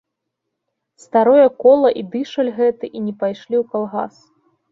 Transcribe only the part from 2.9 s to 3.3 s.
і не